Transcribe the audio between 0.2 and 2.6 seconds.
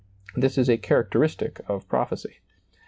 This is a characteristic of prophecy.